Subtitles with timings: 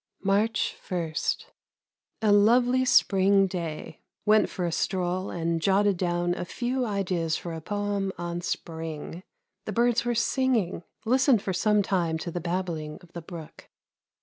[0.23, 1.13] March 1.
[2.23, 3.99] A lovely spring day.
[4.25, 9.21] Went for a stroll, and jotted down a few ideas for a poem on Spring.
[9.65, 10.81] The birds were singing.
[11.05, 13.69] Listened for some time to the babbling of the brook.